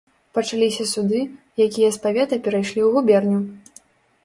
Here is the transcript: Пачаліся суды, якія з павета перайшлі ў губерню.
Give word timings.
Пачаліся 0.35 0.85
суды, 0.93 1.19
якія 1.67 1.89
з 1.97 2.03
павета 2.07 2.41
перайшлі 2.47 2.79
ў 2.87 2.91
губерню. 2.99 3.39